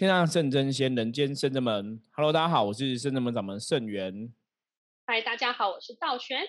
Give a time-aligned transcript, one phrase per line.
[0.00, 2.00] 天上圣真仙，人间圣真门。
[2.12, 4.32] Hello，大家好，我是圣真门掌门圣元。
[5.04, 6.40] 嗨，大家好，我是道玄。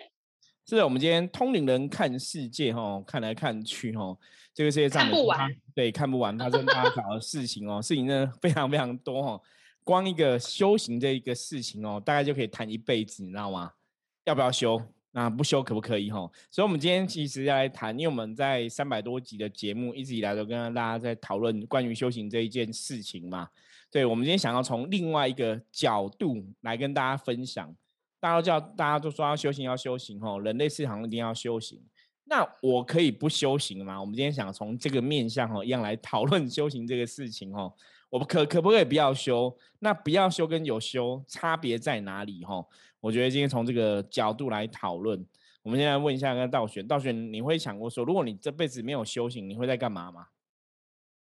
[0.66, 4.18] 是的，我们今天通灵人看世界，哈，看来看去，哈，
[4.54, 9.42] 这个世界上看不完，对，看不完发生大小的事情哦， 事情真的非常非常多，哈。
[9.84, 13.74] 光一个修行这一个事情哦，大概就可以谈一辈子，你知道吗？
[14.24, 14.82] 要不要修？
[15.12, 16.10] 那不修可不可以？
[16.10, 16.20] 哈，
[16.50, 23.50] 所以，我们今天其实要来谈，因为我们在三百多集的节目一直以来都跟大家在讨论关于修行这一件事情嘛。
[23.92, 27.76] 对，我们今天想要从另外一个角度来跟大家分享。
[28.22, 31.82] 大家都叫大家都说要修行，要修行，哈，人类市场一定要修行。
[32.24, 34.00] 那我可以不修行吗？
[34.00, 37.70] 我们今天想从这个面向，哈，一样来讨论 修行这个事情，哈。
[38.12, 39.58] 我可可不可以不要修？
[39.80, 42.44] 那不要修跟有修差别在哪里？
[42.44, 42.64] 哈，
[43.00, 45.26] 我觉得今天从这个角度来讨论。
[45.64, 50.28] 我们现在问一下跟道玄，道玄，你会想过说，如果你这辈子没有修行，你会在干嘛吗？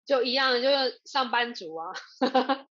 [0.06, 1.92] 就一样，就是上班族啊，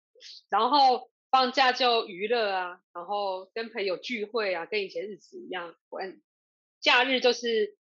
[0.51, 5.75] 然后放假就娱乐啊，然后跟朋友聚会啊，跟以前日子一样。
[5.89, 6.21] 玩
[6.79, 7.75] 假日就是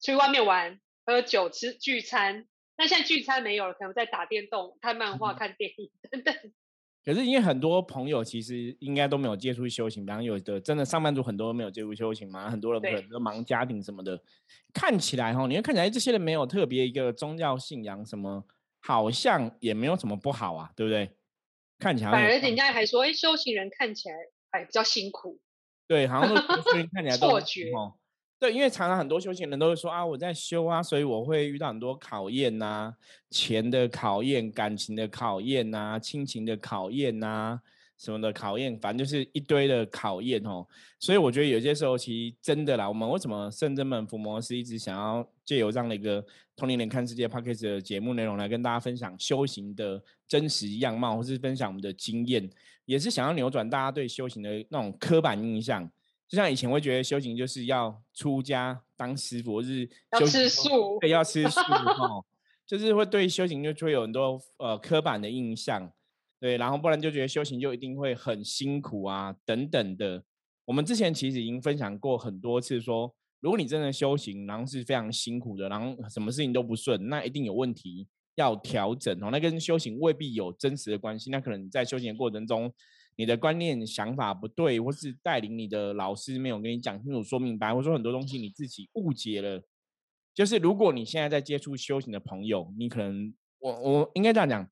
[0.00, 2.46] 去外面玩、喝酒、吃聚餐。
[2.76, 6.34] 那现在聚餐没有了，可能在打电动、看漫画、看电影等等。
[7.04, 14.18] 可是因为很多朋友其实应该都没有接触修行，然后有的真的上班族很多都没有接触修行嘛，很多人可能都忙家庭什么的。
[14.72, 18.44] 看起来哈，你会看起来这些人没有特别一个宗教信仰，什么
[18.80, 21.16] 好像也没有什么不好啊，对不对？
[21.78, 24.14] 看起来反而人家还说，哎，修行人看起来
[24.50, 25.38] 哎比较辛苦。
[25.86, 26.40] 对，好像都
[26.94, 27.70] 看起来都错觉。
[28.38, 32.92] 对，因为常常很多修行人都会说啊，我在修啊，所以我会遇到很多考验呐，
[33.30, 37.58] 钱的考验、感情的考验呐、亲情的考验呐，
[37.96, 40.66] 什么的考验，反正就是一堆的考验哦。
[40.98, 46.22] 所以我觉得有些时候其实真的啦，我们为什么圣真门伏魔师一直想要借由这样的一个
[46.54, 52.50] 同龄人看世界 p o c a s t 的节目内容来跟大家分享修行的真实样貌，或是分享我们的经验，
[52.84, 55.90] 也是想要扭转大家对修行的那种刻板印象。
[56.34, 61.60] 就像以前会觉得修行就是要出家当师傅，是要吃素，对，要吃素
[62.02, 62.24] 哦，
[62.66, 65.92] 就是会对修行就会有很多呃刻板的印象，
[66.40, 70.24] 对，然后不然就觉得修行就一定会很辛苦啊等等的。
[70.64, 79.28] 我们之前其实已经分享过很多次，说如果你真的修行，然后是非常辛苦的，然后什么事情都不顺，那一定有问题要调整哦。
[79.30, 82.74] 那跟修行未必有真实的关系，那可能在修行的过程中。
[83.16, 89.62] 你的观念想法不对，或是带领你的老师没有跟你讲清楚、说明白，或说很多东西你自己误解了。
[90.34, 94.68] 就是如果你现在在接触修行的朋友，你可能我我应该这样讲，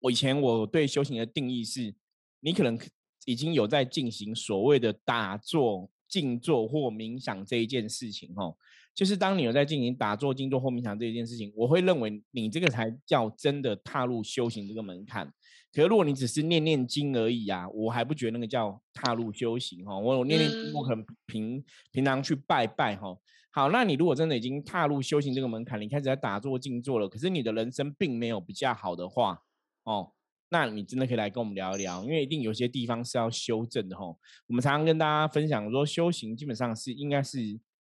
[0.00, 1.94] 我以前我对修行的定义是，
[2.40, 2.76] 你可能
[3.24, 8.56] 已经有在进行所谓的打坐、静坐或冥想这一件事情哦。
[8.92, 15.32] 就是当你有在进行打坐、静坐或冥想这一件事情，我会认为你这个才叫真的踏入修行这个门槛。
[15.78, 19.96] 可是如果你只是念念经而已啊，我还不觉得那个叫踏入修行哈。
[19.96, 23.16] 我念念经，我可能平平常去拜拜哈。
[23.52, 29.40] 好，那你如果真的已经踏入修行这个门槛，你开始在打坐、静坐了，可是你的人生并没有比较好的话
[29.84, 30.10] 哦，
[30.50, 34.04] 那你真的可以来跟我们聊一聊，因为一定有些地方是要修正的哈。
[34.48, 37.38] 我们常常跟大家分享说，修行基本上是应该是。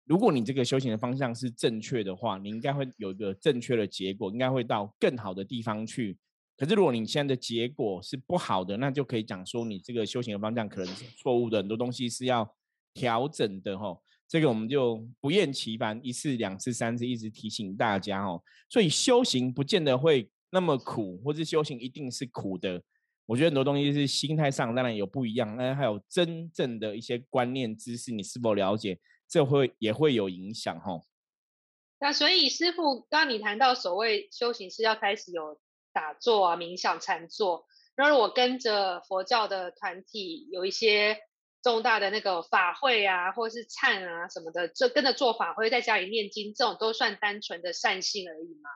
[0.06, 6.18] 如果你这个修行的方向是正确的话，你应该会有一个正确的结果，应该会到更好的地方去。
[6.56, 12.50] 可是如果你现在的结果是不好的，那就可以讲说你这个修行的方向可能是错误的，很多东西是要
[12.94, 13.96] 调整的哈。
[14.28, 18.42] 这个我们就不厌其烦，一次、两次、三次，一直提醒大家哦。
[18.68, 22.82] 所以修行不见得会那么苦，或是修行一定是苦的。
[23.26, 28.98] 我觉得很多东西是心态上当然有不一样，那还有真正的一些观念知识，你是否了解？
[29.28, 31.00] 这会也会有影响哈。
[32.00, 35.58] 那所以师傅，刚你谈到所谓修行是要开始有
[35.96, 37.64] 打坐啊、冥想、禅坐，
[37.94, 41.16] 然后我跟着佛教的团体有一些
[41.62, 48.68] 重大的那个法会啊，或是忏啊什么的，就跟着做法会，在家里念经，这种都算单纯的善性而已嘛。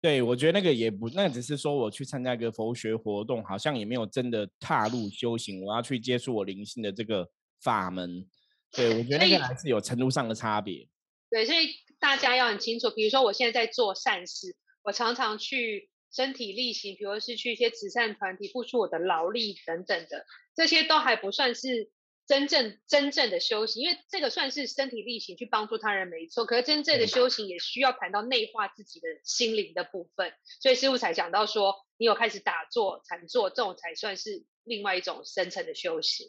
[0.00, 7.28] 对，我觉得那个也不，那只是说我去参加一个佛学活动，好像也没有真的踏入修行，我要去接触我灵性的这个
[7.62, 8.26] 法门。
[8.72, 10.88] 对，我觉得那个还是有程度上的差别。
[11.28, 11.68] 对，所以
[12.00, 12.90] 大家要很清楚。
[12.90, 21.90] 比如说，我现在在做善事，我常常去身体力行，比如是去一些慈善团体付出我的劳力等等的，这些都还不算是
[22.26, 26.44] 真正真正的修行，因为这个算是身体力行去帮助他人没错。
[26.44, 36.26] 可是真正的修行也需要谈到内化自己的心灵的部分，所以师傅才讲到说，你有开始打坐、禅坐，这种才算是另外一种深层的修行。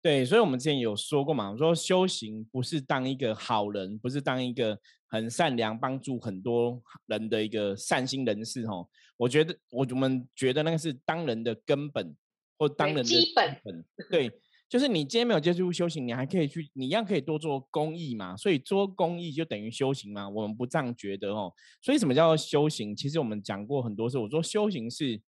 [0.00, 4.76] 对，所以我们之前有说过嘛，我说修行不是当一个好人，不是当一个
[5.06, 8.88] 很善良、帮助很多人的一个善心人士哦。
[9.22, 12.16] 我觉得，我我们觉得那个是当人的根本，
[12.58, 13.84] 或当人的基本。
[14.10, 14.30] 对，
[14.68, 18.36] 就是你今天没有接触修行，你还可以去，你一样可以多做公益嘛。
[18.36, 20.28] 所以做公益就等于修行嘛。
[20.28, 21.52] 我们不这样觉得哦。
[21.80, 22.96] 所以什么叫做修行？
[22.96, 25.20] 其实我们讲过很多次，我说修行是。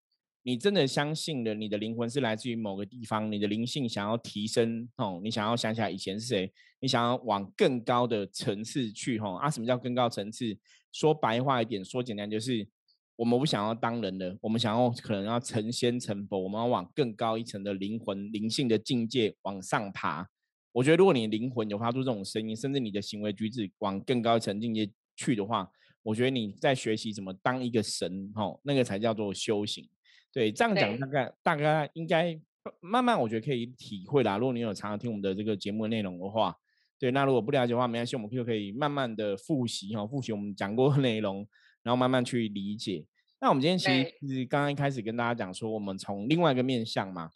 [0.46, 9.48] 你真的相信了，你的灵魂是来自于某个地方，你的灵性想要提升哦，你想要想起来以前是谁，你想要往更高的层次去哦啊？
[9.48, 10.54] 什么叫更高层次？
[10.92, 12.68] 说白话一点，说简单就是，
[13.16, 20.28] 我们不想要当人的，我们想要可能要成仙成佛，我们要往更高一层的灵魂灵性的境界往上爬。
[20.72, 25.70] 我觉得，如果你灵魂有发出这种声音，甚至你的行为举止往更高一层境界去的话，
[26.02, 29.88] 我觉得你在学习怎么当一个神哈，那个才叫做修行。
[30.32, 32.36] 对，这样讲大概大概应该
[32.80, 34.36] 慢慢，我觉得可以体会啦。
[34.36, 36.52] 如果你有常常听我们的这个节目内容的话，
[36.98, 41.46] 对，那如果不了解的话，没关系，我们就可以慢慢的复习哈，复习我们讲过的内容，
[41.84, 43.06] 然后慢慢去理解。
[43.40, 47.30] 那我们今天其实是刚刚一开始跟大家讲说，我们从另外一个面向嘛，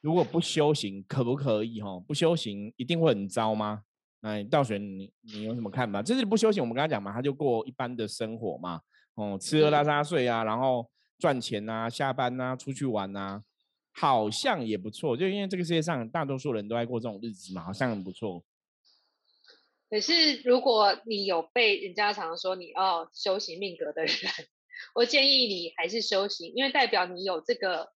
[0.00, 1.98] 如果不修行可不可以哈？
[2.06, 3.82] 不修行一定会很糟吗？
[4.20, 6.00] 哎，道玄，你你有什么看法？
[6.00, 8.80] 就是不修行，我们刚刚讲嘛，他就过一般的生活嘛，
[9.16, 10.88] 哦，吃喝拉撒睡啊，然后。
[11.20, 13.42] 赚钱呐，下班呐，出去玩呐，
[13.90, 15.16] 好像也不错。
[15.16, 18.40] 就因为这个世界上大多数人都爱过这种日子嘛，好像很不错。
[19.90, 24.14] 可是如果你有被人家常说你哦修行命格的人，
[24.94, 27.92] 我建议你还是修行，因为代表你有这个。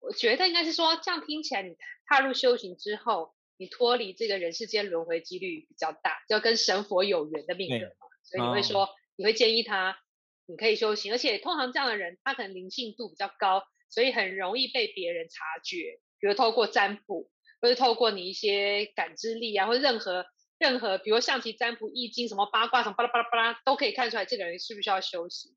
[0.00, 1.76] 我觉得应该是说，这样听起来，你
[2.06, 8.06] 踏入修行之后，你脱离这个人世间轮回几率比较大，就跟神佛有缘的命格嘛。
[8.22, 9.98] 所以你会说，你会建议他。
[10.46, 16.00] 你可以修行，而且通常这样的人，他可能灵性度比较高，所以很容易被别人察觉。
[16.20, 17.30] 比如透过占卜，
[17.62, 20.26] 或是透过你一些感知力啊，或者任何
[20.64, 25.54] 任何，比如象棋占卜、易经什么八卦什么巴拉巴拉巴拉，都可以看出来这个人需不需要修行。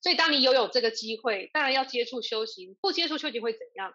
[0.00, 2.76] 所以当你拥有这个机会，当然要接触修行。
[2.80, 3.92] 不接触修行会怎样？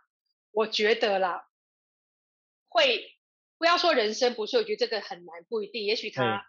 [0.51, 1.47] 我觉得啦，
[2.67, 3.15] 会
[3.57, 5.85] 不要说人生不是，我觉得这个很难，不一定。
[5.85, 6.45] 也许他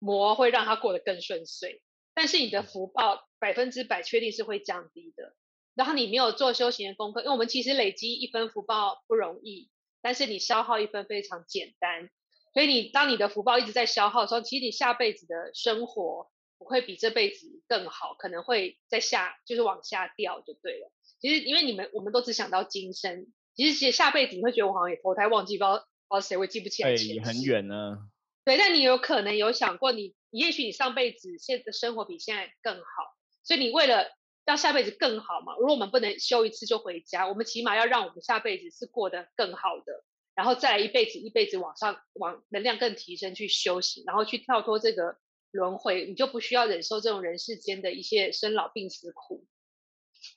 [0.00, 1.80] 魔会让他过得更顺遂。
[2.12, 5.36] 但是你的福报百分之百确定是会降低的。
[5.76, 9.70] 然后你没有做修行的功课，因为我们其实累积一分福报不容易，
[10.02, 12.10] 但是你消耗一分非常简单。
[12.54, 20.90] 所以你当你的福报一直在消耗的时候，其实你下辈子的生活不会比这辈子更好，可能会在下就是往下掉就对了。
[21.20, 25.76] 其实因为你们我们都只想到今生，其实其实下辈子你会觉得我好像也投胎忘记，不知道
[26.08, 26.94] 不知道谁会记不起来。
[26.94, 27.98] 对，很远呢。
[28.44, 32.82] 对，但你有可能有想过，你也许你上辈子现的生活比现在更好，
[33.44, 34.06] 所以你为了
[34.46, 40.04] 让下辈子更好嘛，如果我们不能修一次就回家，我们起码要让我们下辈子是过得更好的，
[40.38, 45.16] 然后再来一辈子一辈子往上往能量更提升去修行，然后去跳脱这个
[45.50, 49.44] 轮回，你就不需要忍受这种人世间的一些生老病死苦。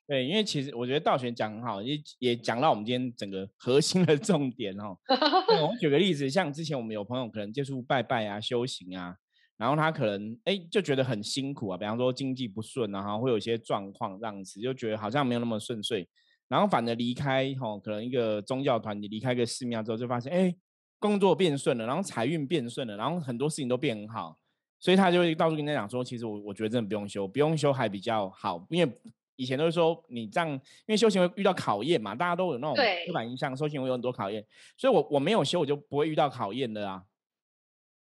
[0.07, 4.97] 对，因为其实我觉得道玄讲很好，也也讲到我们今天整个核心的重点哦。
[5.07, 9.15] 我 举个例子，像之前我们有朋友可能接触拜拜啊、修行啊，
[9.55, 16.09] 然后他可能哎就觉得很辛苦啊，比方说经济不顺啊，会有一些状况这样子，就觉得好像没有那么顺遂，
[16.51, 20.53] 然后反而离开哈，可能一个宗教团体离开个寺庙之后，就发现哎
[20.99, 24.37] 工作变顺了，然后财运变顺了，然后很多事情都变很好，
[24.77, 28.93] 所以他就会到处跟他讲说，其实我我觉得真的不用修，不用修还比较好，因为。
[29.37, 30.59] 以前都是说你这样，因
[30.89, 34.45] 为修行会遇到考验嘛，大家都有那种刻板印象，修行会有很多考验，
[34.77, 37.01] 所以我我没有修，我就不会遇到考验的啊。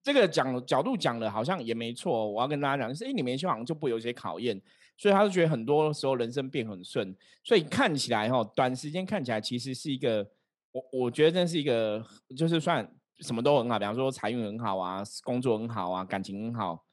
[0.02, 4.61] 这个讲角度讲的好像也没错，我要跟大家讲，就是哎，你没修好像就不有一些考验，
[4.97, 7.14] 所以他就觉得很多时候人生变很顺，
[7.45, 10.26] 所以看起来哈，短时间看起来其实是一个，
[10.73, 12.02] 我我觉得真是一个，
[12.37, 12.88] 就是算
[13.21, 16.85] 什么都很好，比方说财运很好啊，工作很好啊，感情很好，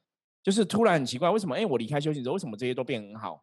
[0.42, 3.42] 就是突然很奇怪，为什么哎我离开修行之后，为什么这些都变很好？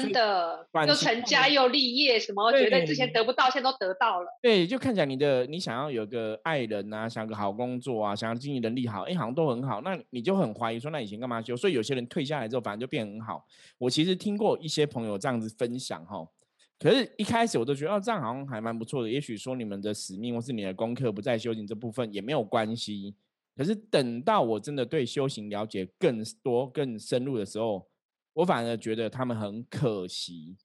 [0.00, 4.26] 真的，又成家又立业，什么觉得之前得不到，现在都得到了。
[4.40, 9.80] 对，就看起来你的你想要有个爱人啊，想个好工作啊，想要经济能力好，哎，好像都很好。
[9.82, 11.56] 那你就很怀疑说，那以前干嘛修？
[11.56, 13.44] 所以有些人退下来之后，反正就变很好。
[13.78, 16.26] 我其实听过一些朋友这样子分享哈，
[16.78, 19.08] 可是一开始我都觉得哦，这样好像还蛮不错的。
[19.08, 23.14] 也许说你们的使命或是你的功课不在修行这部分也没有关系。
[23.54, 27.86] 可是等到我真的对修行了解更多、更深入的时候，
[28.34, 30.56] 我反而觉得他们很可惜。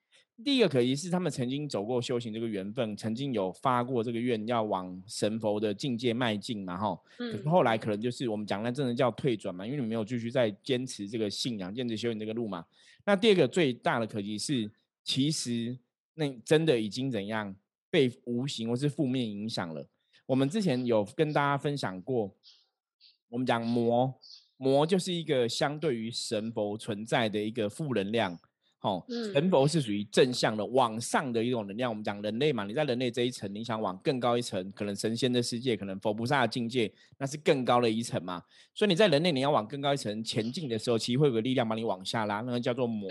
[0.43, 6.99] 第一个可惜是他们曾经走过修行这个缘分，曾经有发过这个愿要往神佛的境界迈进嘛，哈。
[7.17, 12.63] 可是后来可能就是我们讲那真的叫退转嘛，因为你没有继续在坚持这个信仰、坚持修行这个路嘛。
[13.05, 14.69] 那第二个最大的可惜是，
[15.03, 15.77] 其实
[16.13, 17.55] 那真的已经怎样？
[17.89, 19.87] 被无形或是负面影响了。
[20.25, 22.29] 我们之前有跟大家分享过，
[23.29, 24.13] 我们讲魔，
[24.57, 28.37] 魔就是一个相对于神佛存在的一个负能量。
[28.81, 31.89] 哦，神佛是属于正向的，往上的一种能量。
[31.89, 38.41] 我们讲人类嘛，你在人类这一层，你想往更高一层，可能神仙的世界，可能佛菩萨的境界，那是更高的一层嘛。
[38.75, 43.09] 所以你在人类，你要往更高一层前进的时候，其实会有个力量把你往下拉，那个叫做魔。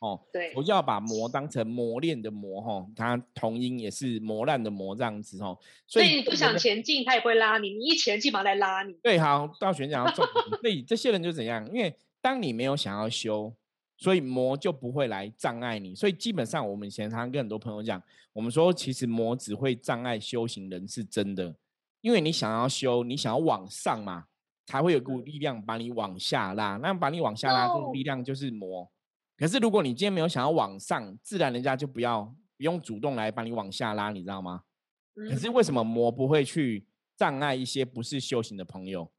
[0.00, 5.58] 哦，对，不要把磨当成磨练的磨，哈，它同音也是磨烂的磨这样子，哦。
[5.86, 8.92] 所以你不想前进，他也会拉你；你一前进，马上来拉你。
[9.02, 10.60] 对，好，到选讲要重点。
[10.62, 11.66] 所以这些人就怎样？
[11.72, 13.52] 因为当你没有想要修。
[14.00, 18.00] 所以魔就不会来障碍你，所以基本上我们以前常常跟很多朋友讲，
[18.32, 21.52] 我们说其实魔只会障碍修行人是真的，
[22.00, 24.26] 因为你想要修，你想要往上嘛，
[24.66, 28.88] 才会有股力量把你往下拉，那把你往下拉，这个力量就是魔。
[29.38, 32.24] 可是如果你今天没有想要往上，自然人家就不要
[32.56, 34.64] 不用主动来把你往下拉，你知道吗？
[35.14, 36.84] 可是为什么魔不会去
[37.16, 39.10] 障碍一些不是修行的朋友？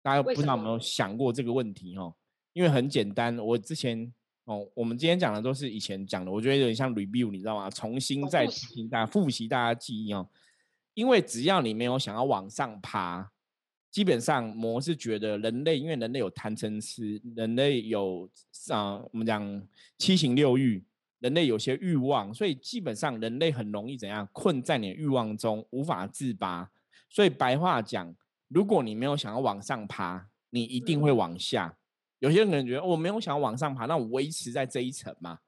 [0.00, 2.14] 大家不知道有没有想过这个问题哦？
[2.52, 4.12] 因为很简单，我之前
[4.44, 7.68] 哦，我们今天讲的都是以前讲的，我觉得有点像 review，你知道吗？
[7.68, 10.28] 重新再提醒大家复习大家记忆哦。
[10.94, 13.32] 因为只要你没有想要往上爬，
[13.96, 18.28] 基本上魔是觉得人类，因为人类有贪嗔痴，人类有
[18.68, 20.84] 啊，我们讲七情六欲，
[21.20, 26.70] 人类有些欲望，所以基本上人类很容易怎样困在你的欲望中无法自拔。
[27.08, 28.14] 所以白话讲，
[28.48, 31.78] 如果你没有想要往上爬，你一定会往下。
[32.18, 35.38] 有些人可能觉得我没有想要往上爬，那我维持在这一层嘛？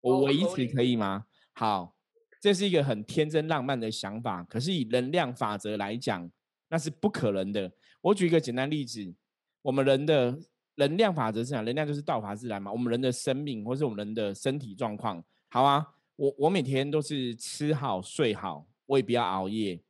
[0.00, 1.26] 我维持可以吗？
[1.54, 1.96] 好，
[2.40, 4.44] 这是一个很天真浪漫的想法。
[4.44, 6.30] 可是以能量法则来讲，
[6.68, 7.70] 那是不可能的。
[8.00, 9.14] 我举一个简单例子：
[9.62, 10.38] 我们人的
[10.76, 12.70] 能量法则是讲，能量就是道法自然嘛。
[12.70, 15.94] 我们人的生命或是我们人的身体状况，好啊。
[16.16, 19.82] 我我每天都是吃好睡好，我也不要熬夜。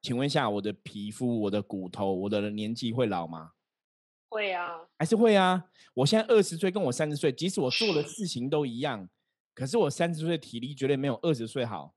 [0.00, 3.50] 请问一下，我的皮肤、我的骨头、我的年纪会老吗？
[4.30, 4.66] 会啊，
[4.98, 5.66] 还是会啊。
[5.92, 9.06] 我现在二十岁，跟我三十岁，即使我做的事情都一样，
[9.54, 11.94] 可是我三十岁体力绝对没有二十岁好。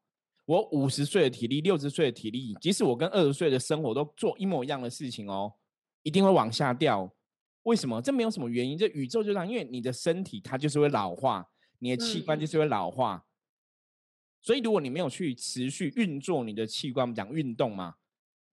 [0.47, 5.53] 我五十岁的体力，六十岁的体力，即使我跟二十岁的生活都做一模一样的事情哦，
[6.03, 7.13] 一定会往下掉。
[7.63, 8.01] 为什么？
[8.01, 11.45] 这没有什么原因，这宇宙就这样，因为你的身体它就是会老化，
[11.79, 13.25] 你的器官就是会老化。
[14.41, 17.95] 所以如果你没有去持续运作你的器官，我们讲运动嘛。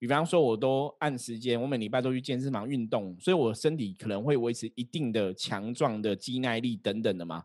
[0.00, 7.44] 比方说，我都按时间，我每礼拜都去健身房运动，所以我身体可能会维持一定的强壮的肌耐力等等的嘛，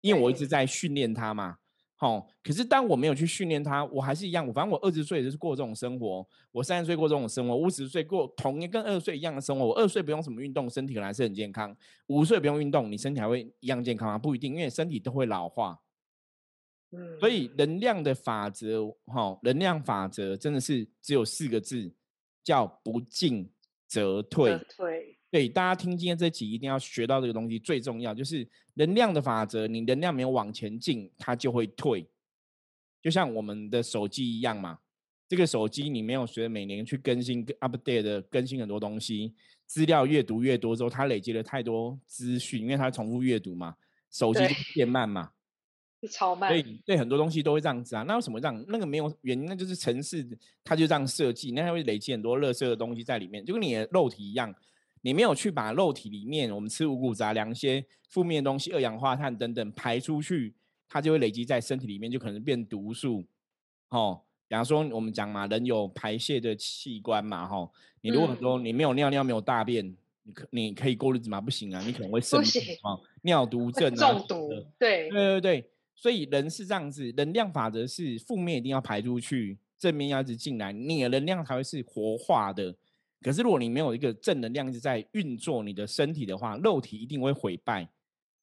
[0.00, 1.58] 因为我一直在训练它嘛。
[2.04, 4.46] 好，可是当我没有去训练它，我还是一样。
[4.46, 9.64] 我反正我二十岁就是过这种生活，我三十岁过这种生活，五十岁过同一跟二十岁一样的生活。
[9.68, 11.72] 我二十岁不用什么运动，身体可能还是很健康；
[12.08, 14.18] 五十岁不用运动，你身体还会一样健康吗？
[14.18, 15.80] 不一定，因为身体都会老化。
[17.18, 21.90] 所以能量的法则，哈，能量法则真的是只有四个字，
[22.42, 23.50] 叫不进
[23.86, 24.58] 则退。
[24.76, 25.13] 退。
[25.34, 29.66] 对，大家听今天这集一定要学到这个东西，最重要就是能量的法则。
[29.66, 32.06] 你能量没有往前进，它就会退。
[33.02, 34.78] 就像我们的手机一样嘛，
[35.26, 39.34] 这个手机你没有随着每年去更新、update 的更新很多东西，
[39.66, 43.74] 资料越读越多之后，它累积了太多资讯，因为它重复阅读嘛，
[44.12, 44.40] 手机
[44.72, 45.32] 变慢嘛。
[46.08, 48.04] 超慢，所以对很多东西都会这样子啊。
[48.04, 48.64] 那为什么这样？
[48.68, 50.24] 那个没有原因，那就是城市
[50.62, 54.54] 它就这样设计，那它会累积很多垃圾的东西在里面，就跟你的肉体一样，
[55.04, 60.54] 你没有去把肉体里面我们吃五谷杂粮一些负面的东西、二氧化碳等等排出去，
[60.88, 63.22] 它就会累积在身体里面，就可能变毒素。
[63.90, 67.70] 哦，比方说我们讲嘛，人有排泄的器官嘛，哈，
[68.00, 71.38] 你如果说你没有尿尿、没有大便，你可你可以过日子吗？
[71.38, 74.48] 不行啊，你可能会生病啊，尿毒症啊，中毒。
[74.78, 75.70] 对，对对对。
[75.94, 82.74] 所以人是这样子，能量法则是负面一定要排出去，正面要一直进来，你的能量才会是活化的。
[83.24, 87.88] 可是如果你没有一个正能量一直在运作你的身体的话，肉体一定会毁败，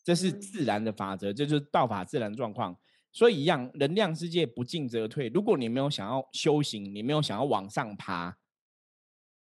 [0.04, 2.76] 这是自然的法则，这就是道法自然状况。
[3.12, 5.28] 所以一样，能量世界不进则退。
[5.28, 8.36] 如果你没有想要修行，你没有想要往上爬，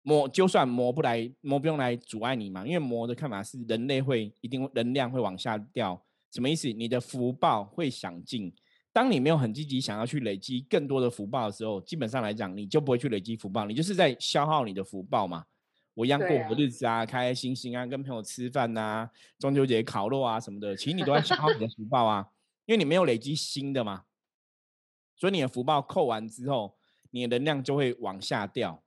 [0.02, 6.04] 魔就算魔不来，魔不用来阻碍你嘛，因为魔的看法是人类会一定能量会往下掉。
[6.32, 6.68] 什么意思？
[6.74, 8.52] 你的福报会享尽。
[8.92, 15.46] 当你没有很积极想要去累积更多的福报的时候，基本上来讲，你就不会去累积福报，你就是在消耗你的福报嘛。
[15.94, 22.26] 我一样过我的日子啊，开开心心啊，跟朋友吃饭呐，中秋节烤肉啊什么的，其实你都在消耗你的福报啊，
[22.66, 24.04] 因为你没有累积新的嘛。
[25.16, 26.78] 所以你的福报扣完之后，
[27.12, 28.82] 你的能量就会往下掉。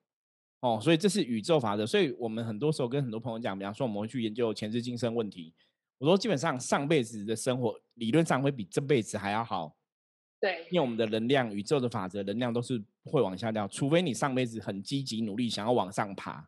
[0.60, 1.86] 哦，所以这是宇宙法则。
[1.86, 5.52] 所以我们很多时候跟很多朋友讲，比方说我们会去研究前世今生问题。
[5.98, 9.76] 我说，基本上上辈子的生活理论上会比这辈子还要好，
[10.42, 16.44] 对，因为我们的能量、宇宙的法则，能量都是会往下掉，除非你上辈子很积极努力，想要往上爬。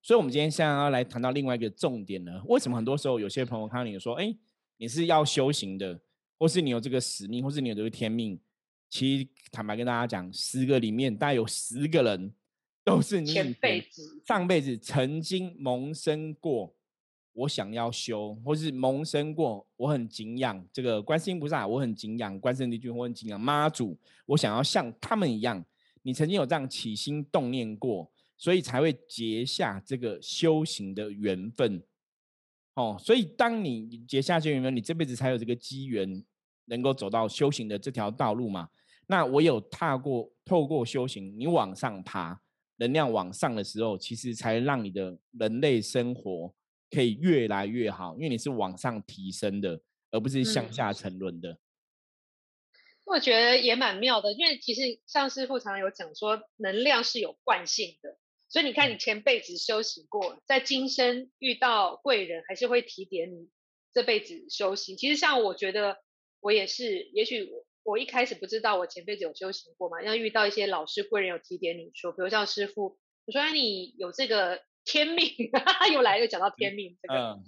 [0.00, 2.42] 所以，我们今天现在要来谈到另外一个重点呢。
[2.46, 4.34] 为什么很多时候有些朋友看到你说，哎，
[4.78, 6.00] 你是要修行的，
[6.38, 8.40] 或是你有这个使命，或是你有这个天命？
[8.88, 12.32] 其实坦白跟大家讲，十个里面大概有十个人
[12.82, 16.74] 都是你前辈子、上辈子曾经萌生过。
[17.34, 25.62] 我想要修，或是萌生过，我很敬仰这个观世音菩萨，我很敬仰观世音帝君，我很敬仰妈祖，我想要像他们一样。
[26.02, 31.82] 你曾经有这样起心动念过，所以才会结下这个修行的缘分。
[32.74, 36.22] 哦，所以当你结下这缘分，你这辈子才有这个机缘，
[36.66, 38.68] 能够走到修行的这条道路嘛？
[39.06, 42.40] 那我有踏过，透过修行，你往上爬，
[42.76, 46.54] 能量往上的时候，其实才让你的人类生活。
[46.94, 49.80] 可以越来越好，因为你是往上提升的，
[50.12, 51.58] 而不是向下沉沦的。
[53.04, 58.16] 我觉得也蛮妙的，因为其实上师傅常常有讲说，能量是有惯性的，
[58.48, 63.50] 所以你看你前辈子修行过，在今生遇到贵人，还是会提点你
[63.92, 64.96] 这辈子修行。
[64.96, 65.98] 其实像我觉得
[66.40, 67.50] 我也是，也许
[67.82, 74.62] 我一开始不知道我前辈子有修行过嘛，要遇到一些老师贵人有提点你说，比如像师傅，我说你有这个。
[74.84, 75.32] 天命，
[75.92, 77.40] 又来又讲到天命这个，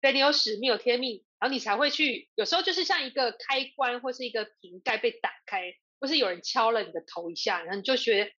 [0.00, 2.28] 对你有使命有天命，然后你才会去。
[2.34, 8.30] 有时候就是像一个开关或是一个瓶盖被打开，或是有人敲了你的头一下，然后你就觉得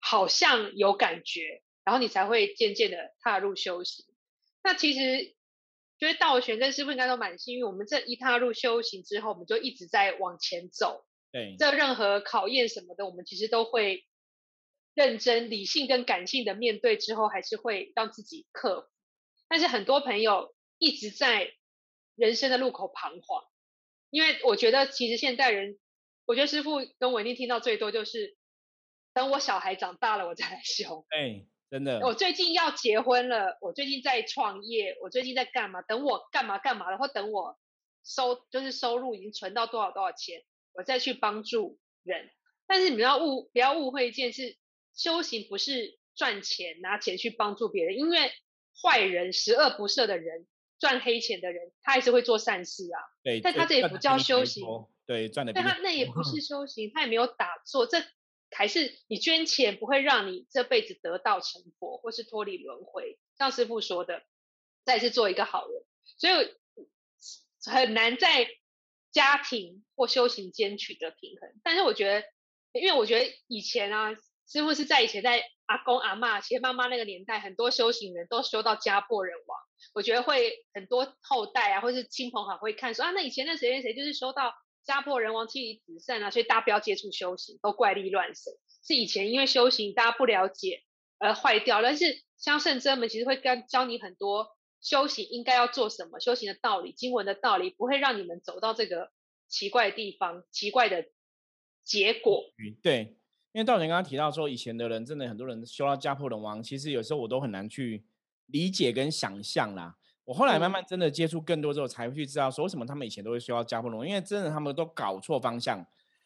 [0.00, 4.06] 好像有感觉，然后你才会渐渐的踏入修行。
[4.64, 5.34] 那其实
[5.98, 11.04] 觉得道玄真师傅应该都蛮幸运，我们这一踏入修行之后，我们就一直在往前走。
[11.30, 14.04] 对，这任何考验什么的，我们其实都会。
[14.98, 18.88] 认真、理性跟感性的面对之后，还是会让自己克服。
[19.46, 21.52] 但是很多朋友一直在
[22.16, 23.44] 人生的路口彷徨，
[24.10, 25.78] 因为我觉得其实现代人，
[26.26, 28.36] 我觉得师傅跟我一定听到最多就是，
[29.14, 31.06] 等我小孩长大了我再来修。
[31.10, 32.00] 哎，真的。
[32.00, 35.80] 我最近要结婚了，我最近在创业，我最近在干嘛？
[35.80, 37.56] 等我干嘛干嘛了，或等我
[38.04, 42.30] 收就是收入已经存到多少多少钱，我再去帮助人。
[42.66, 44.56] 但是你们要误不要误会一件事。
[44.98, 48.32] 修行不是赚钱拿钱去帮助别人，因为
[48.82, 50.48] 坏人十恶不赦的人
[50.80, 52.98] 赚黑钱的人，他还是会做善事啊。
[53.22, 54.66] 对，但他这也不叫修行。
[55.06, 55.52] 对，赚的。
[55.52, 58.02] 但他那也不是修行，他也没有打坐，这
[58.50, 63.20] 还是你捐钱不会让你这辈子得道成佛或是脱离轮回。
[63.38, 64.24] 像师傅说的，
[64.84, 65.84] 再次做一个好人，
[66.18, 68.48] 所以很难在
[69.12, 71.54] 家庭或修行间取得平衡。
[71.62, 74.16] 但是我觉得，因为我觉得以前啊。
[74.48, 79.58] 师傅是在以前在阿公阿妈、爷爷妈妈那个年代，很多修行人都修到家破人亡。
[79.92, 88.54] 我觉得会很多后代啊，或是亲朋好友会看说啊，那以前那谁谁谁就是修到家破人亡、妻离子散啊，所以大家不要接触修行，都怪力乱神。
[88.82, 90.82] 是以前因为修行大家不了解
[91.18, 91.82] 而坏掉。
[91.82, 99.10] 但是像圣真们其实会跟教你很多修行应该要做什么、修行的道理、经文的道理，不会让你们走到这个
[99.46, 101.04] 奇怪的地方、奇怪的
[101.84, 102.44] 结果。
[102.82, 103.18] 对。
[103.52, 108.04] 因为道玄刚刚提到说，以前的人真的很多人修到家破人亡，其实有时候我都很难去
[108.46, 109.96] 理解跟想象啦。
[110.24, 115.84] 我后来慢慢真的接触更多之后，才会去知道说，为什么他们以前都会修到家破人亡，因为真的他们都搞错方向。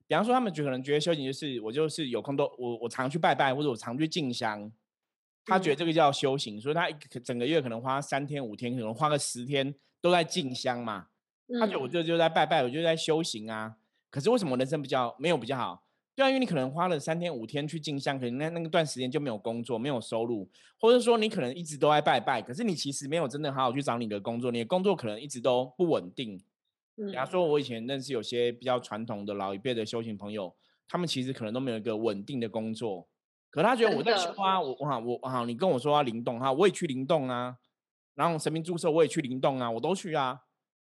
[0.09, 4.71] 比方说，他们就可能觉得修行就是我就是有空都我我常去拜拜，或者我常去进香，
[5.47, 6.91] 他觉得这个叫修行，所以他
[7.23, 11.07] 整个月可能花三天五天，可能花个十天都在进香嘛。
[11.61, 13.77] 他觉得我就就在拜拜，我就在修行啊。
[14.11, 15.85] 可是为什么人生比较没有比较好？
[16.14, 20.46] 对啊，因为你可能花了三天五天去进香，可能那那段时间就没有工作，没有收入，
[20.79, 26.38] 或者说你可能一直都在拜拜，可是你其实没有真的好好去找你的工作，你的工作可能一直都不稳定。
[26.94, 30.55] 比方说，我以前认识有些比较传统的老一辈的修行朋友，
[30.87, 33.09] 他们其实可能都没有一个稳定的工作，
[33.51, 37.57] 可他觉得我在修啊，我我好我好，你跟我说要灵动哈，我也去灵动啊，
[38.14, 40.40] 然后神明祝寿我也去灵动啊，我都去啊，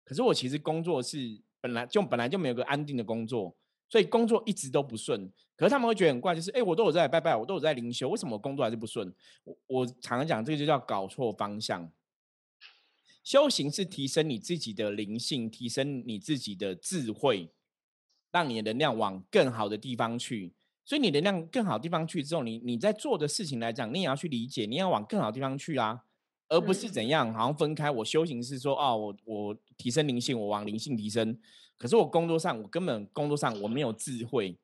[0.04, 3.56] 可是我其实工作是本来就本来就没有个安定的工作。
[3.88, 9.12] 所以工作一直都不顺，可是他们会觉得很怪，就是哎，我都有在拜拜，我都有在灵修，为什么工作还是不顺？
[9.44, 11.90] 我我常常讲，这个就叫搞错方向。
[13.22, 17.50] 修行是提升你自己的灵性，提升你自己的智慧，
[18.30, 20.54] 让你的能量往更好的地方去。
[20.84, 26.04] 所以你能量更好的地方去之后，你你在做的事情来讲，你也要去理解，你要往更好的地方去啊，
[26.48, 27.90] 而不是怎样好像分开。
[27.90, 31.36] 我修行是说，哦，我我提升灵性，我往灵性提升。
[31.78, 34.58] 可是我工作上，我根本工作上我没有智慧，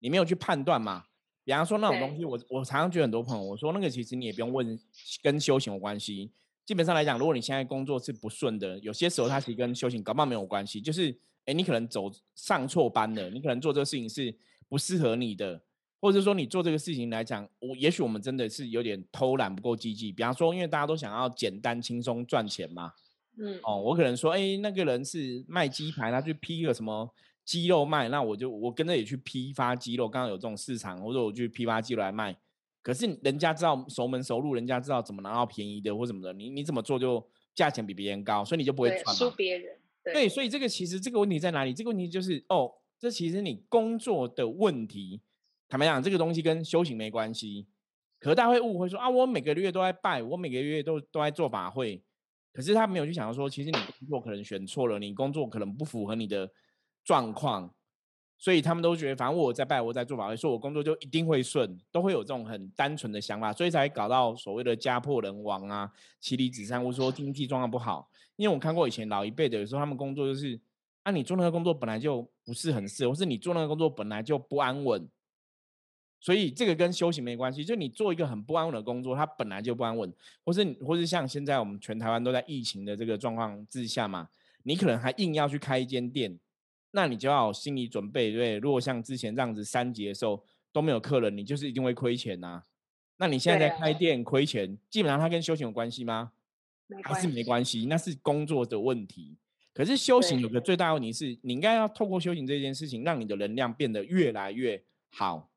[0.00, 1.04] 你没有去判断嘛？
[1.42, 4.78] 比方说那种东西，我我常常觉得很多朋友，我说那个其实你也不用问，
[5.22, 6.32] 跟修行有关系。
[6.66, 14.32] 基本上来讲，如果你现在工作是不顺的，有些时候它其实跟修行搞不好没有关系，就是哎，你可能走上错班了，你可能做这个事情是
[14.68, 15.60] 不适合你的，
[16.00, 20.12] 或者说你做这个事情来讲，我也许我们真的是有点偷懒不够积极。
[20.12, 22.92] 比方说，因为大家都想要简单轻松赚钱嘛，
[23.38, 27.08] 嗯，哦，我可能说，哎，那个人是卖鸡排，他去批个什么
[27.44, 32.36] 鸡肉卖，那我就我跟着也去批发鸡肉，刚刚有这种市场，或者我去批发鸡肉来卖。
[32.82, 39.76] 可是人家知道熟门熟路，人家知道怎么拿到便宜的或什么的，你你怎么做就价钱比别人高，所以你就不会赚输别人。
[40.02, 41.74] 对，所以这个其实这个问题在哪里？
[41.74, 45.20] 这个问题就是哦，这其实你工作的问题。
[45.68, 47.66] 坦白讲，这个东西跟修行没关系。
[48.18, 52.02] 可大家会误会说啊，我每个月都在拜，我每个月都都在做法会。
[52.52, 56.50] 可是他没有去想到说，其实你工作可能选错了，你工作可能不符合你的
[57.04, 57.72] 状况。
[58.42, 68.08] 所以他们都觉得，反正我在拜，我在做法会，说我工作就一定会顺，都会有这种很单纯的想法，所以才搞到所谓的家破人亡啊，妻离子散，或者说经济状况不好。
[68.36, 70.58] 因为我看过以前老一辈的，有时候他们工作就是，
[71.02, 75.06] 啊，你做那个工作本来就不是很适合，或是你做那个工作本来就不安稳，
[76.20, 77.64] 所以这个跟修行没关系。
[77.64, 80.12] 就你做一个很不安稳的工作，它本来就不安稳，
[80.44, 84.28] 或是或是像现在我们全台湾都在疫情的这个状况之下嘛，
[84.62, 86.38] 你可能还硬要去开一间店。
[86.92, 88.58] 那你就要有心理准备，对。
[88.58, 92.62] 如果像之前这样子三节的时候都没有客人，你就是一定会亏钱呐。
[93.16, 96.32] 那你现在在开店亏钱，基本上它跟修行有关系吗？
[97.04, 99.36] 还是没关系，那是工作的问题。
[99.72, 105.49] 可是修行有个最大问题是，你应该要透过修行这件事情，让你的能量变得越来越好。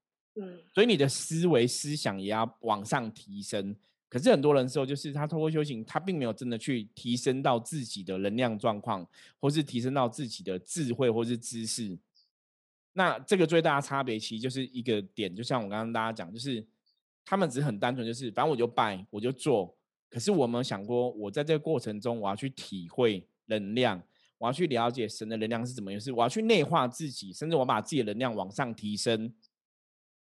[0.74, 3.76] 所以你的思维思想也要往上提升。
[4.10, 9.08] 可是很多人时候就是他透过修行，他并没有真的去提升到自己的能量状况，
[9.40, 11.98] 或是提升到自己的智慧或是知识。
[12.94, 16.64] 那这个最大的差别其实就是一个点，就像我刚刚大家讲，就是
[17.26, 19.76] 他们只是很单纯，就是反正我就拜我就做。
[20.12, 24.00] 可是我没有想过，我在这个过程中，我要去体会能量，
[24.38, 29.34] 我要去了解神的能量是怎么回事，我要去内化自己，甚至我把自己的能量往上提升。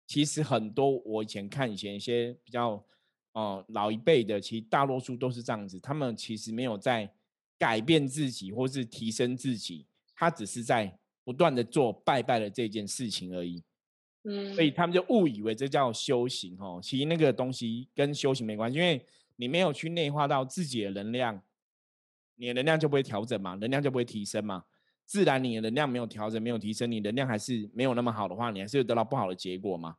[0.08, 2.84] 其实很多我以前看以前一些比较。
[3.32, 7.08] 哦，老一辈的其实大多数都是这样子，他们其实没有在
[7.56, 13.62] 改变自己或是提升自己，他只是在不断的做拜拜的这件事情而已。
[14.24, 16.80] 嗯，所以他们就误以为这叫修行哦。
[16.82, 21.40] 其实那个东西跟修行没关系，因为你没有去内化到自己的能量，
[22.34, 24.64] 你的能量就不会调整嘛，能量就不会提升嘛。
[25.08, 29.96] 自然你的能量没有调整，没有提升，你能量还是没有那么好的话，你还是会得到不好的结果嘛。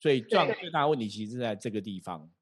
[0.00, 2.32] 所以，最最大的问题其实是在这个地方。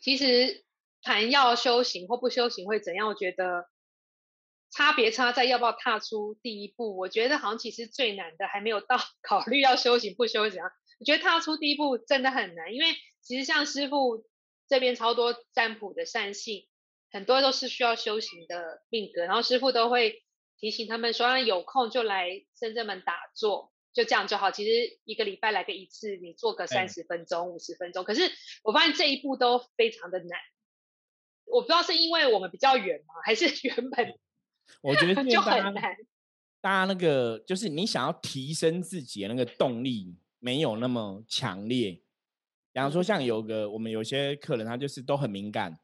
[0.00, 0.64] 其实
[1.02, 3.08] 谈要修行或不修行会怎样？
[3.08, 3.66] 我觉得
[4.70, 6.96] 差别差在要不要踏出第一步。
[6.96, 10.62] 我觉得好像其实最难的还没有到 考虑要修行不修行。
[11.00, 14.24] 我觉得踏出第一步真的很难，因为其实像师傅
[14.68, 16.68] 这边超多占卜的善性，
[17.10, 20.22] 很多都是需要修行的命格，然后师傅都会
[20.64, 23.70] 提醒他们说，有空就来深圳门打坐。
[23.92, 24.50] 就这样就好。
[24.50, 28.02] 其实一个礼拜来个一次，你做个三十分钟、五十分钟。
[28.02, 28.22] 可是
[28.62, 30.38] 我发现这一步都非常的难。
[31.44, 34.18] 我不知道是因为我们比较远吗，还是原本
[34.80, 35.96] 我觉得 就很难。
[36.62, 41.92] 大家那个就是你想要提升自己的那个动力没有那么强烈。
[42.72, 45.78] 比方说，像有个我们有些客人，他就是都很敏感，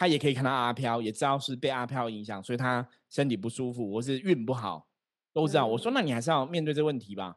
[0.00, 4.88] 他也可以看到阿飘，也知道是被阿飘影响，所以他身体不舒服或是运不好，
[5.30, 5.66] 都知道。
[5.66, 7.36] 我说，那你还是要面对这个问题吧。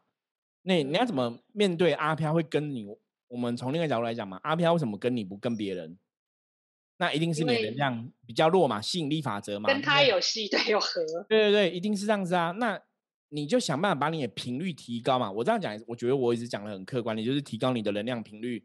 [0.62, 2.88] 那你要怎么面对阿飘会跟你？
[3.28, 5.98] 我们从另一个角度来讲嘛，阿飘为什么跟你不跟别人？
[7.00, 9.68] 那一定是你能量比较弱嘛，吸引力法则嘛。
[9.68, 11.04] 跟他有戏，对，有合。
[11.28, 12.52] 对对对，一定是这样子啊。
[12.52, 12.80] 那
[13.28, 15.30] 你就想办法把你的频率提高嘛。
[15.30, 18.64] 我这样讲，我觉得我一直讲的很客观，你就是提高你的能量频率，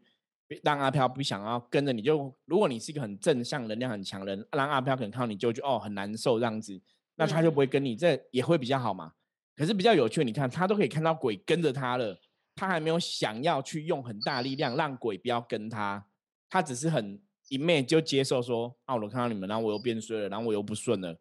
[0.63, 2.01] 让阿飘不想要跟着你。
[2.01, 6.81] 就如果你是一个很正向能量很强人，让阿飘可能看到你就觉得哦很难受这样子，
[7.15, 9.13] 那他就不会跟你，这也会比较好嘛。
[9.55, 12.17] 可是比较有趣，你看他都可以看到鬼跟着他了，
[12.55, 16.05] 他还没有想要去用很大力量让鬼不要跟他，
[16.49, 21.19] 他只是很一面就接受说啊，我看到你们，然后我又变衰了，然后我又不顺了，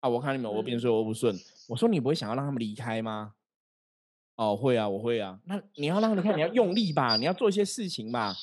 [0.00, 3.34] 啊，我看到你们我变衰，我又不顺，我说你不会想要让他们离开吗？
[4.34, 8.34] 哦，会啊，我会啊，那你要让他们看，你要用力吧，你要做一些事情吧，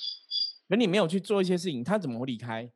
[0.67, 2.71] 可你没有去做一些事情，他怎么会离开？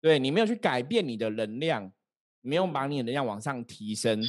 [0.00, 1.92] 对你没有去改变你的能量，
[2.40, 4.22] 没有把你的能量往上提升。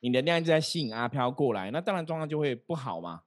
[0.00, 3.22] 你的能量一直在吸引阿飘过来，那当然状况就会不好嘛。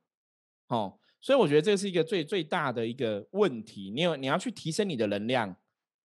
[0.68, 3.92] 哦，所以我觉得这是一个最最大的一个问题。
[3.94, 5.54] 你有你要去提升你的能量，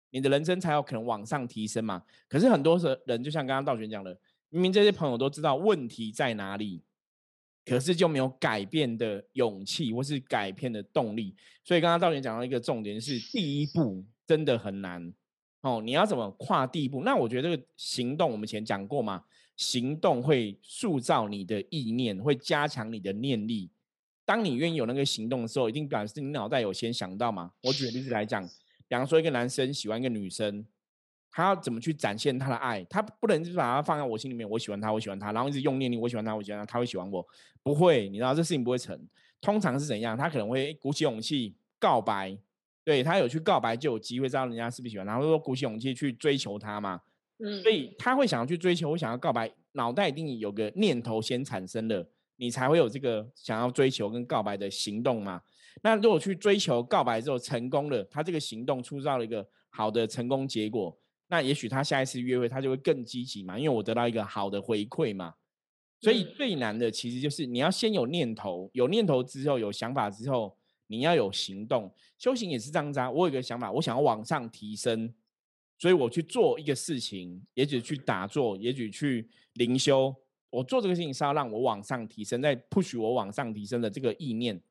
[0.10, 2.02] 你的人生才有可能往上提升嘛。
[2.28, 4.18] 可是很多时人就像刚刚道玄讲的，
[4.50, 6.82] 明明这些朋友都知道问题在哪里，
[7.66, 11.36] 可是就没有改变的勇气或是改变的动力。
[11.64, 15.12] 所以刚刚道玄讲到一个重点是，第一步真的很难。
[15.62, 17.02] 哦，你要怎么跨第一步？
[17.04, 19.24] 那我觉得这个行动我们以前讲过嘛。
[19.58, 23.72] 行动会塑造你的意念，会加强你的念力。
[24.26, 27.50] 当你愿意有那个行动的时候，一定表示你脑袋有先想到嘛。
[27.64, 30.66] 我举个例子来讲，比方说一个男生喜欢一个女生，
[31.36, 32.82] 他要怎么去展现他的爱？
[32.86, 37.28] 他不能就把它放在我心里面，我喜欢他，我喜欢他，然后一直用念力，我喜欢他，我喜欢他，他会喜欢我？
[37.62, 38.98] 不会，你知道这事情不会成。
[39.42, 40.18] 通常是怎样？
[40.18, 42.38] 他可能会鼓起勇气告白，
[42.86, 47.02] 对他有去告白就有机会知道人家是不是喜欢他，或者说鼓起勇气去追求他嘛。
[47.40, 52.10] 嗯，所以他会想要去追求，我想要告白，脑袋一定有个念头先产生了。
[52.38, 55.42] 你才会有这个想要追求跟告白的行动嘛？
[55.84, 60.98] 那如果去追求告白之后成功了，他这个行动塑造了一个好的成功结果，
[61.36, 65.34] 那也许他下一次约会他就会更积极嘛，因为我得到一个好的回馈嘛。
[66.00, 71.94] 所以最难的其实就是你要先有念头，有念头之后有想法之后，你要有行动。
[72.18, 75.14] 修行也是这样子啊，我有一个想法，我想要往上提升，
[75.78, 80.16] 所以我去做一个事情，也许去打坐，也许去灵修。
[80.52, 84.62] 我做这个事情是要让我往上提升，在 push 我往上提升的这个意念。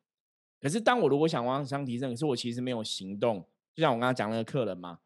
[0.60, 5.00] 可是，当我如果想往上提升，可是我其实没有行动，就像我刚刚讲那个客人嘛，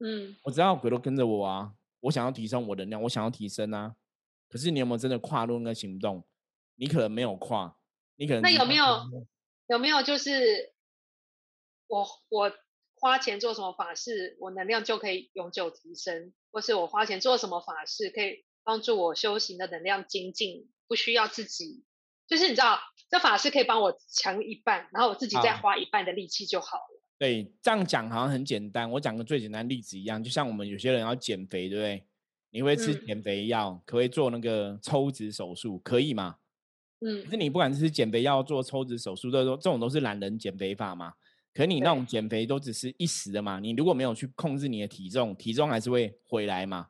[0.00, 3.94] 嗯，我知道鬼都跟着我啊，我想要提升我的能量，我想要提升啊。
[4.48, 6.26] 可是你有没有真的跨入那个行动？
[6.76, 7.76] 你可能没有跨，
[8.16, 8.84] 你可能那有没有
[9.68, 10.72] 有没有就是
[11.86, 12.52] 我我
[12.94, 18.44] 花钱做什么法事，我能量就可以永久提升，或是我花钱做什么法事可以？
[18.62, 21.82] 帮助我修行的能量精进，不需要自己，
[22.28, 26.99] 就是你知道，这法师可以帮我强一半，然后我自己再花一半的力气就好了。
[27.20, 28.90] 对，这样讲好像很简单。
[28.92, 32.02] 我讲个最简单例子一样，就像我们有些人要减肥，对不对？
[32.48, 36.36] 你会吃减肥药，可以做那个抽脂手术，可以吗？
[37.00, 37.22] 嗯。
[37.22, 41.12] 可是你不管是减肥药、做抽脂手术，这都这种都是懒人减肥法嘛。
[41.52, 46.88] 可你那种减肥都只是一时的嘛，你如果没有去控制你的体重，体重还是会回来嘛。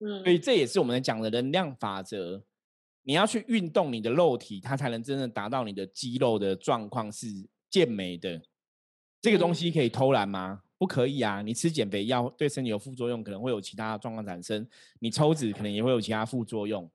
[0.00, 2.44] 嗯所以这也是我们讲的能量法则，
[3.04, 8.42] 你要去运动你的肉体，它才能真正达到你的肌肉的状况是健美的。
[9.24, 10.60] 这个东西可以偷懒吗？
[10.76, 11.40] 不可以啊！
[11.40, 14.68] 你吃减肥药对身体有副作用，可能会有其他状况产生。
[14.98, 16.86] 你抽脂可能也会有其他副作用。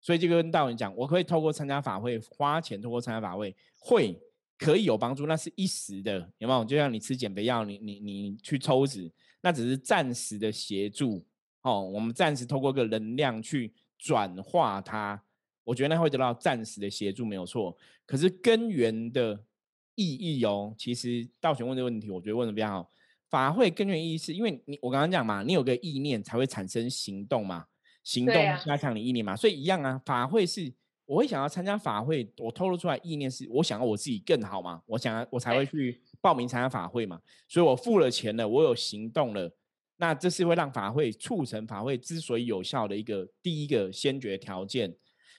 [0.00, 4.20] 所以就跟大人讲，我可以透过参加法会花钱，透过参加法会会
[4.58, 6.64] 可以有帮助，那是一时的，有没有？
[6.64, 9.08] 就像你吃减肥药，你你你去抽脂，
[9.40, 11.24] 那只是暂时的协助。
[11.60, 15.22] 哦，我们暂时透过个能量去转化它，
[15.62, 17.76] 我觉得那会得到暂时的协助，没有错。
[18.04, 19.44] 可是根源的
[19.94, 22.90] 意义哦，其实道玄问这个问题，我觉得问的比较好。
[23.28, 27.64] 法会根源意义是因为你，我刚刚讲嘛，你有个意念才会产生行动嘛，
[28.04, 30.00] 行动加强你意念嘛，所以一样啊。
[30.04, 30.70] 法会是
[31.06, 39.50] 我会想要参加法会，我透露出来意念是我想要我自己更好嘛，我想要我才会去报名参加法会嘛，所以我付了钱了，我有行动了。
[39.96, 44.94] 那这是会让法会促成法会之所以有效的一个第一个先决条件。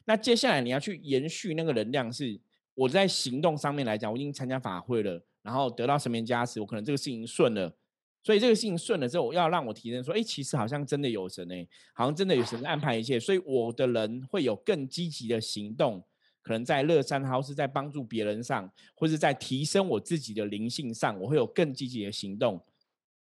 [0.06, 2.40] 那接下来你要去延续那个能量，是
[2.76, 7.76] 我在行动上面来讲，我已经参加法会了，然后得到神明加持，我可能这个事情顺了。
[8.24, 16.02] 所以这个事情顺了之后，要让我提升说，哎，其实好像真的有神哎，好像真的有神安排一切，所以我的人会有更积极的行动，
[16.42, 22.64] 可能在乐山好是在帮助别人上，或者在提升我自己的灵性上，我会有更积极的行动。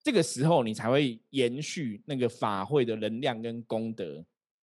[0.01, 4.23] 这个时候，你才会延续那个法会的能量跟功德，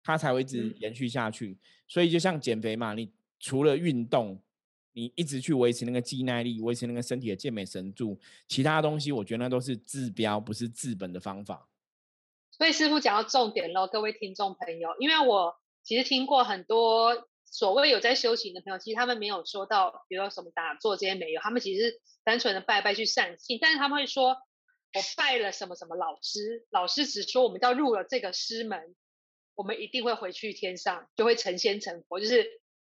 [0.01, 1.59] 它才会一直延续下去。
[1.89, 4.41] 所以，就像减肥嘛，你除了运动，
[4.95, 11.69] 你一直去维持那个肌耐力，维持那个身体的健美神助，其他东西，我觉得那都是治标，不是治本的方法。
[12.51, 24.37] 所以，师傅讲到重点喽，各位听众朋友，因为我其实听过很多所谓有在修行的朋友，其实他们没有说到，比如说什么打坐这些没有，他们其实单纯的拜拜去善信，但是他们会说。
[24.97, 28.95] 我拜了什么什么老师，老师只说我们要入了这个师门，
[29.57, 32.21] 我们一定会回去天上，就会成仙成佛。
[32.21, 32.47] 就是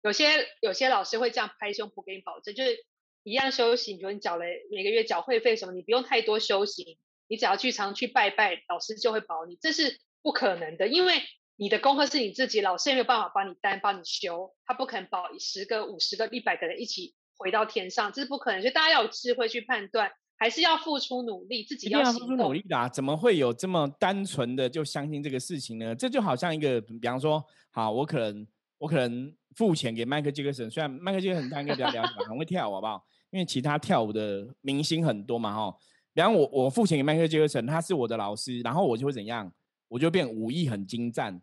[0.05, 0.25] 有些
[0.61, 2.77] 有些老师会这样拍胸脯给你保证，就是
[3.23, 9.57] 一样修行，比如你缴了每个月缴会费什么，你不用太多修行，你只要去常去拜拜，老师就会保你。
[9.59, 11.23] 这是不可能的，因为
[11.55, 18.61] 你的功课是你自己，老师也没有办法帮你担帮你修，他不可能保十个、五十个、一百个人一起回到天上，这是不可能。
[18.61, 20.11] 所以大家要有智慧去判断。
[20.37, 22.89] 还是要付出努力，自己要付出努力的。
[22.89, 25.95] 怎么会有这么单纯的就相信这个事情呢？
[25.95, 27.41] 这就好像一个，比方说，
[27.71, 28.45] 好，我可能
[28.77, 33.03] 我可能付钱给麦克杰克森，虽然麦克杰克逊他应该比较了解，很会跳，好不好？
[33.31, 35.77] 因为其他跳舞的明星很多嘛，哈。
[36.13, 39.51] 然后我我付钱给麦克杰克森，他是我的老师，然后我就会怎样？
[39.87, 41.41] 我就变武艺很精湛，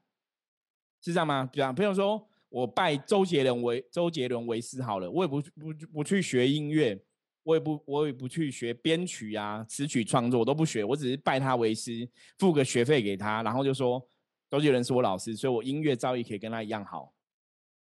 [1.00, 1.48] 是这样吗？
[1.52, 7.02] 比方，比如说我拜周杰伦为周杰伦为师好了，我也不不不去学音乐。
[7.44, 14.00] 我也不，我也不去学编曲啊，词曲创作我都不学，我只是拜他为师，付个学费给他，然后就说
[14.48, 17.11] 周杰伦是我老师，所以我音乐造诣可以跟他一样好。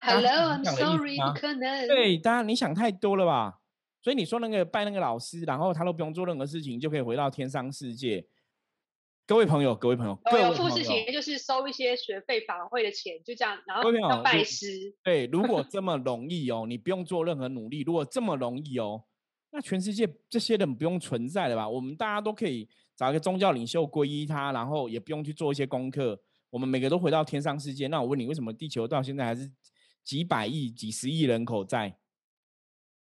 [0.05, 1.87] Hello，I'm sorry，不可能。
[1.87, 3.61] 对，当然你想太多了吧？
[4.03, 8.27] 所以你说那个拜那个老师，然后他都不用做任何事情，就可以回到天上世界。
[9.25, 14.67] 各位朋友，各位朋友，各有付事情，就是收一些学费法会的钱，就这样，然后要拜如师。
[15.05, 19.05] 对，如果 这么容易哦，你不用做任何努力，如果这么容易哦，
[19.53, 21.69] 那全世界这些人不用存在了吧？
[21.69, 27.87] 我们大家都可以找一个宗教领袖皈依他，然后也不用去做一些功课，我们每个都回到天上世界。
[27.87, 29.49] 那我问你，为什么地球到现在还是
[30.05, 31.97] 几百亿、几十亿人口在？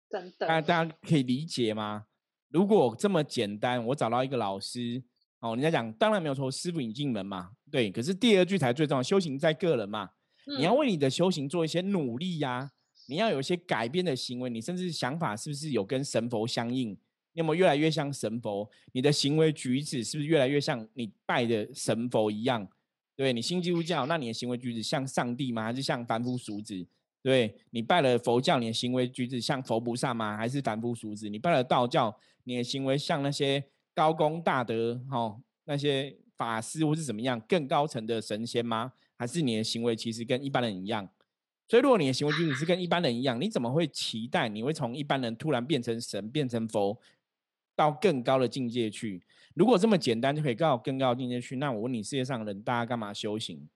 [0.08, 2.06] 真大家的，大家可以理解吗？
[2.48, 5.02] 如果这么简单，我找到一个老师，
[5.38, 7.90] 哦，人家讲当然没有错，师傅引进门嘛，对。
[7.92, 10.10] 可是第二句才最重要，修行在个人嘛，
[10.58, 12.72] 你要嗯为你的修行做一些努力呀、
[13.06, 16.90] 你要有一些改变的行为，你甚至想法是不是有跟神佛相应？
[17.32, 18.68] 你有没有越来越像神佛？
[18.92, 22.68] 你的行为举止是不是越来越像你拜的神佛一样？
[23.20, 25.62] 对你信基督教，那你的行为举止像上帝吗？
[25.62, 26.86] 还是像凡夫俗子？
[27.20, 30.38] 对你拜了佛教，你的行为举止像佛菩萨吗？
[30.38, 31.28] 还是凡夫俗子？
[31.28, 33.62] 你拜了道教，你的行为像那些
[33.94, 38.90] 高功大德哦，那些法师或是怎么样更高层的神仙吗？
[39.18, 41.06] 还是你的行为其实跟一般人一样？
[41.68, 46.98] 所以，如果你的行为举止是跟一般人一样，你怎么会期待你会从一般人突然变成神、变成佛，
[47.80, 49.22] 到更高的境界去？
[49.54, 53.68] 如果这么简单就可以到更高的境界去，那我问你，世界上的人大家干嘛修行？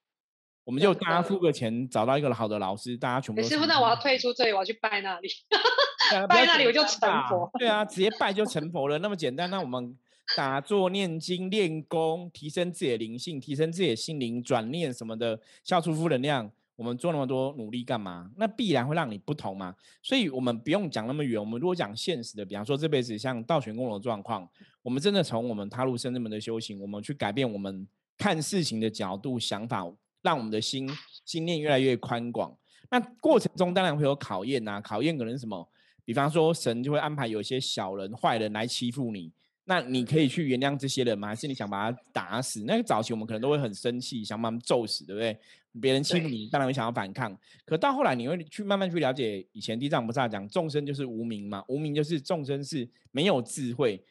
[0.64, 5.28] 我们就大家付个钱找到一个好的老师，大家全部欸师傅，那我要退出这里，我要去拜那里。
[6.28, 9.48] 拜那里我就成佛对啊，直接拜就成佛了，那么简单。
[9.50, 9.96] 那我们
[10.36, 16.50] 打坐、念经、练功，提升自己的灵性，提升自己的心灵，转念什么的，消除负能量。
[16.76, 18.30] 我们做那么多努力干嘛？
[18.36, 19.74] 那必然会让你不同嘛。
[20.02, 21.40] 所以我们不用讲那么远。
[21.40, 24.48] 我们如果讲现实的，比方说这辈子像道玄公的状况，
[24.82, 27.86] 我们真的从我们踏入深圳门的修行，我们去改变我们
[28.18, 29.84] 看事情的角度、想法，
[30.22, 30.90] 让我们的心
[31.24, 32.56] 心念越来越宽广。
[32.90, 35.68] 那过程中当然会有考验呐、考验可能什么？
[36.04, 39.32] 比方说神就会安排有一些小人、坏人来欺负你，
[39.64, 41.28] 那你可以去原谅这些人吗？
[41.28, 42.62] 还是你想把他打死？
[42.66, 45.38] 那个早期我们可能都会很生气，想把他们揍死，对不对？
[45.80, 47.36] 别人欺负对你，当然会想要反抗。
[47.64, 54.02] 可到后来，你会去慢慢去了解，以前地藏菩萨讲众生就是无名嘛，无名就是众生是没有智慧，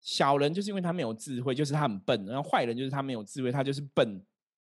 [0.00, 4.20] 小人就是因为他没有智慧，就是他很笨，然后坏人就是他没有智慧，他就是笨。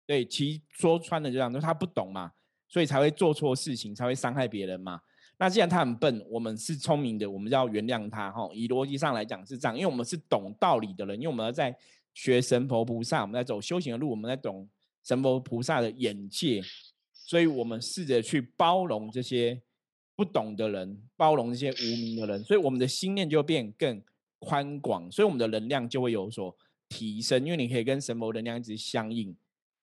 [0.07, 2.30] 对，其实说穿了就这样，就是他不懂嘛，
[2.68, 5.00] 所以才会做错事情，才会伤害别人嘛。
[5.38, 8.48] 那既然他很笨，我们是聪明的，我们就要原谅他哈。
[8.52, 11.74] 以逻辑上来讲是这样，因为我们是懂道理的人，因为我们要在
[12.12, 14.68] 学神佛菩萨，我们在走修行的路，我们在懂
[15.05, 16.62] 神佛菩萨的眼界，
[17.12, 19.61] 所以我们试着去包容这些
[20.17, 24.03] 不懂的人，包容这些无名的人，所以我们的心念就变更
[24.38, 26.57] 宽广，所以我们的能量就会有所
[26.88, 29.37] 提升，因为你可以跟神佛能量一直相应。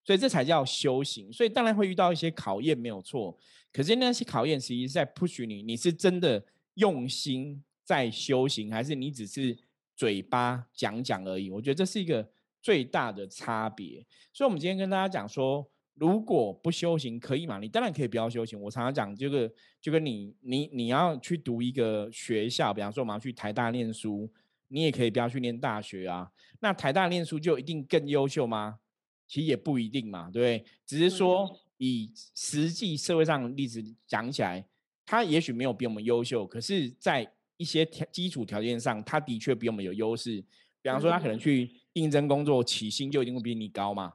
[0.04, 1.32] 所以这才叫修行。
[1.32, 3.38] 所以当然会遇到一些考验，没有错。
[3.72, 9.56] 可是那些考验其实是在 push 你，你是真的用心在修行，还是你只是
[9.96, 11.52] 嘴巴讲讲而已？
[11.52, 12.28] 我觉得这是一个
[12.62, 14.06] 最大的差别。
[14.32, 17.60] 所以，我们今天跟大家讲说，如果不修行可以吗？
[17.60, 18.60] 你当然可以不要修行。
[18.60, 24.32] 我常常讲这个，就跟你你你要去读一个学校，比方说我们要去台大念书，
[24.70, 26.32] 你也可以不要去念大学啊。
[26.60, 28.80] 那台大念书就一定更优秀吗？
[29.28, 30.66] 其实也不一定嘛，对不对？
[30.86, 34.66] 只是说以实际社会上的例子讲起来，
[35.06, 40.44] 他也许没有比我们优秀，可是，在一些条基础条件上，他的确比我们有优势。
[40.82, 44.14] 比方说，他可能去应征工作，起薪就一定会比你高嘛。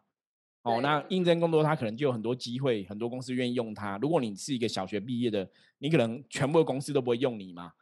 [0.63, 3.97] 哦，那应征工作他可能就有很多机会，很多公司愿意用他。
[3.99, 5.49] 如果你是一个小学毕业的，
[5.79, 7.73] 你可能全部的公司都不会用你嘛。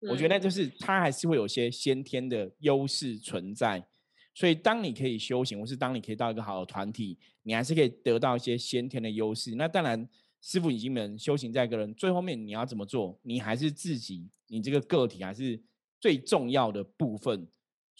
[0.00, 3.86] 我觉得嗯就是他还是会有些先天的优势存在。
[4.34, 9.54] 所以，当你可以修行，或是当你可以到一个好的团体，你还是可以得到一些先天的优势。
[9.54, 10.08] 那当然，
[10.40, 13.20] 师傅已经们修行在个人，最后面你要怎么做？
[13.22, 15.62] 你还是自己，你这个个体还是
[16.00, 17.46] 最重要的部分。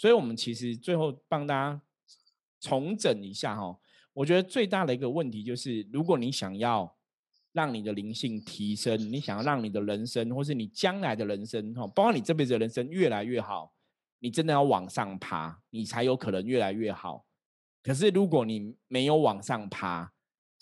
[0.02, 1.80] 所以，我们其实最后帮大家
[2.58, 3.78] 重整一下哈。
[4.12, 6.92] 我觉得最大的一个问题就是，如果你想要
[7.52, 13.72] 让你的灵性提升，你想要让你的人生，或是你将来的人生，哈，包括你这辈子的人生越来越好，
[14.18, 17.24] 你真的要往上爬，你才有可能越来越好。
[17.80, 20.11] 可是如果你没有往上爬，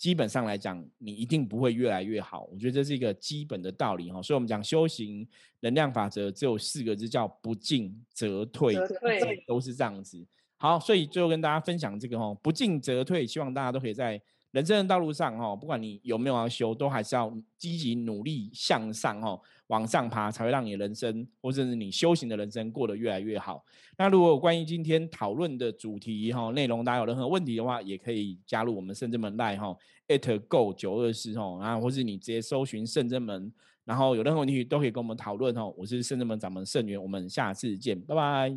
[0.01, 2.49] 基本上来讲，你一定不会越来越好。
[2.51, 4.19] 我觉得这是一个基本的道理哈。
[4.19, 5.27] 所以，我们讲修行
[5.59, 10.25] 能量法则只有四个字，叫不进则退，则退都是这样子。
[10.57, 19.39] 好，所以最后跟大家分享这个哈，不进则退，希望大家都可以在人生的道路上哈，不管你有没有要修，都还是要积极努力向上哈。
[19.71, 23.63] 往上爬，才会让你的人生或者是你修行的人生过得越来越好。
[23.97, 29.73] 那如果关于今天讨论的主题哈内容，大家有任何问题的话，也可以加入我们圣真门赖哈
[30.09, 33.49] ，at go 九二四哈，然后或是你直接搜寻圣真门，
[33.85, 35.65] 然后有任何问题都可以跟我们讨论哈。
[35.77, 38.53] 我是圣真门掌门圣元，我们下次见，拜拜，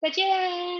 [0.00, 0.71] 再见。